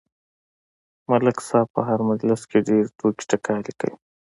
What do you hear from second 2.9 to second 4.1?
ټوقې ټکالې کوي.